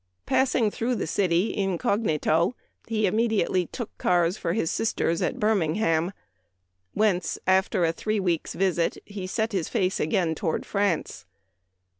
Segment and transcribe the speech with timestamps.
[0.25, 2.55] Passing through the city incognito,
[2.87, 6.11] he immediately took cars for his sister's at Birmingham,
[6.95, 11.27] whence, after a three weeks' visit, he set his face again toward France.